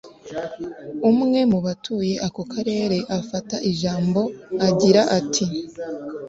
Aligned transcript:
umwe 1.09 1.39
mu 1.51 1.59
batuye 1.65 2.13
ako 2.27 2.41
karere 2.53 2.97
afata 3.19 3.55
ijambo, 3.71 4.21
agira 4.67 5.01
ati 5.19 5.45